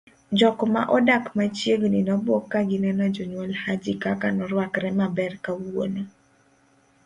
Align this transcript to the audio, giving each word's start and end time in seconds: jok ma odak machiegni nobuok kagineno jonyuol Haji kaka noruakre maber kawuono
jok 0.39 0.59
ma 0.73 0.83
odak 0.97 1.23
machiegni 1.37 1.99
nobuok 2.07 2.43
kagineno 2.53 3.05
jonyuol 3.15 3.51
Haji 3.61 3.93
kaka 4.03 4.27
noruakre 4.37 4.89
maber 4.99 5.31
kawuono 5.45 6.03